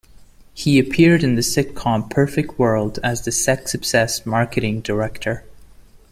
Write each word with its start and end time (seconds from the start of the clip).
He 0.55 0.79
appeared 0.79 1.23
in 1.23 1.35
the 1.35 1.41
sitcom 1.43 2.09
"Perfect 2.09 2.57
World" 2.57 2.97
as 3.03 3.23
the 3.23 3.31
sex-obsessed 3.31 4.25
marketing 4.25 4.81
director. 4.81 5.43